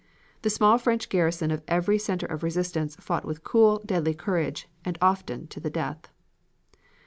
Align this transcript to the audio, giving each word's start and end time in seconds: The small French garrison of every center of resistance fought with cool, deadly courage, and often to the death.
The 0.41 0.49
small 0.49 0.79
French 0.79 1.09
garrison 1.09 1.51
of 1.51 1.61
every 1.67 1.99
center 1.99 2.25
of 2.25 2.41
resistance 2.41 2.95
fought 2.95 3.23
with 3.23 3.43
cool, 3.43 3.83
deadly 3.85 4.15
courage, 4.15 4.67
and 4.83 4.97
often 4.99 5.45
to 5.49 5.59
the 5.59 5.69
death. 5.69 6.07